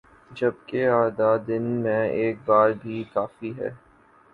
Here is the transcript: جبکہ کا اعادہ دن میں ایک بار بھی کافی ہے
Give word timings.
جبکہ 0.31 0.55
کا 0.79 0.93
اعادہ 0.93 1.35
دن 1.47 1.63
میں 1.83 2.01
ایک 2.11 2.37
بار 2.45 2.69
بھی 2.81 3.03
کافی 3.13 3.51
ہے 3.57 3.69